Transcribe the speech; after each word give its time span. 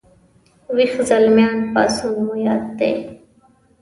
ويښ 0.75 0.93
زلميان 1.09 1.57
پاڅون 1.73 2.15
مو 2.25 2.33
یاد 2.45 2.63
دی 2.77 2.91